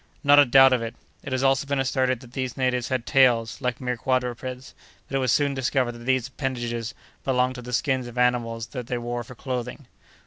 [0.23, 0.95] "Not a doubt of it!
[1.21, 4.73] It has also been asserted that these natives had tails, like mere quadrupeds;
[5.07, 8.87] but it was soon discovered that these appendages belonged to the skins of animals that
[8.87, 9.85] they wore for clothing."